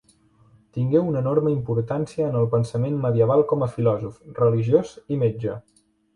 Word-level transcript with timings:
Tingué 0.77 1.01
una 1.09 1.19
enorme 1.19 1.51
importància 1.55 2.29
en 2.31 2.39
el 2.39 2.47
pensament 2.55 2.97
medieval 3.05 3.45
com 3.53 3.67
a 3.67 3.69
filòsof, 3.75 4.19
religiós 4.43 4.97
i 5.15 5.21
metge. 5.27 5.61